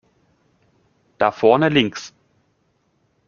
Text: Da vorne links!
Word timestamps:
Da 1.19 1.29
vorne 1.29 1.69
links! 1.69 2.11